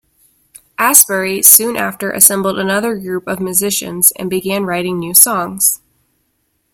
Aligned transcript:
Astbury 0.79 1.43
soon 1.45 1.77
after 1.77 2.09
assembled 2.09 2.57
another 2.57 2.97
group 2.97 3.27
of 3.27 3.39
musicians 3.39 4.09
and 4.13 4.31
began 4.31 4.63
writing 4.63 4.97
new 4.97 5.13
songs. 5.13 5.79